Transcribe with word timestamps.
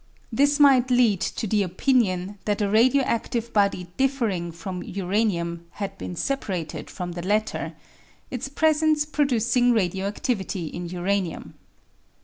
This 0.31 0.59
might 0.59 0.89
lead 0.89 1.19
to 1.21 1.45
the 1.45 1.61
opinion 1.61 2.39
that 2.45 2.59
a 2.63 2.67
radio 2.67 3.03
adive 3.03 3.53
body 3.53 3.85
differing 3.97 4.51
from 4.51 4.81
uranium 4.81 5.67
had 5.73 5.95
been 5.99 6.15
separated 6.15 6.89
from 6.89 7.11
the 7.11 7.21
latter, 7.21 7.75
its 8.31 8.49
presence 8.49 9.05
producing 9.05 9.73
radio 9.73 10.09
adivity 10.09 10.71
in 10.71 10.89
uranium. 10.89 11.53